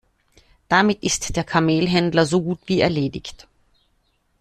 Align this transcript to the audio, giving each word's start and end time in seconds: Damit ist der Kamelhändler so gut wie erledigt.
Damit 0.67 1.03
ist 1.03 1.35
der 1.35 1.43
Kamelhändler 1.43 2.25
so 2.25 2.41
gut 2.41 2.57
wie 2.65 2.81
erledigt. 2.81 3.47